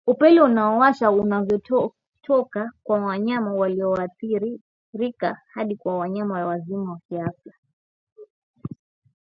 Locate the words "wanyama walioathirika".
2.99-5.41